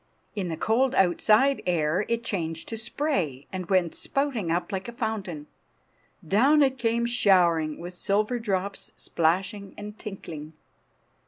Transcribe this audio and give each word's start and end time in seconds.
In 0.35 0.49
the 0.49 0.57
cold 0.57 0.95
outside 0.95 1.61
air 1.67 2.07
it 2.09 2.23
changed 2.23 2.67
to 2.69 2.75
spray, 2.75 3.45
and 3.53 3.67
went 3.69 3.93
spouting 3.93 4.51
up 4.51 4.71
like 4.71 4.87
a 4.87 4.91
fountain. 4.91 5.45
Down 6.27 6.63
it 6.63 6.79
came 6.79 7.05
showering, 7.05 7.77
with 7.79 7.93
silver 7.93 8.39
drops 8.39 8.91
splashing 8.95 9.75
and 9.77 9.95
tinkling. 9.99 10.53